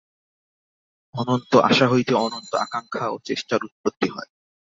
অনন্ত 1.15 1.51
আশা 1.69 1.85
হইতে 1.87 2.13
অনন্ত 2.17 2.51
আকাঙ্ক্ষা 2.55 3.05
ও 3.09 3.15
চেষ্টার 3.25 3.59
উৎপত্তি 3.63 4.07
হয়। 4.09 4.29